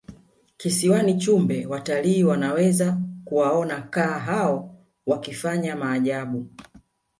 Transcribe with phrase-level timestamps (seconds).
[0.57, 6.49] kisiwani chumbe watalii wanaweza kuwaona kaa hao wakifanya maajabu